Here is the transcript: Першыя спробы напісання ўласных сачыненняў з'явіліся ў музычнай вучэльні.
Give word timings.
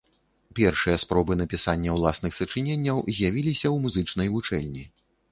Першыя 0.59 0.95
спробы 1.01 1.33
напісання 1.41 1.89
ўласных 1.97 2.31
сачыненняў 2.37 2.97
з'явіліся 3.17 3.65
ў 3.73 3.83
музычнай 3.83 4.27
вучэльні. 4.37 4.83